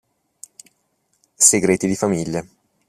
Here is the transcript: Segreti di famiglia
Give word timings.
Segreti 1.37 1.85
di 1.85 1.93
famiglia 1.95 2.43